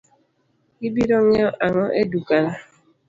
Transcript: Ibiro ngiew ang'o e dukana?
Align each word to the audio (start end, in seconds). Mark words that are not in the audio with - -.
Ibiro 0.87 1.17
ngiew 1.25 1.51
ang'o 1.65 1.85
e 2.01 2.03
dukana? 2.11 2.53